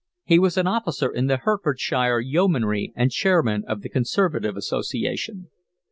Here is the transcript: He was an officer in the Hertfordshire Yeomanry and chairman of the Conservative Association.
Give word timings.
He 0.23 0.39
was 0.39 0.57
an 0.57 0.65
officer 0.65 1.11
in 1.11 1.27
the 1.27 1.37
Hertfordshire 1.37 2.19
Yeomanry 2.19 2.91
and 2.95 3.11
chairman 3.11 3.63
of 3.67 3.83
the 3.83 3.89
Conservative 3.89 4.57
Association. 4.57 5.51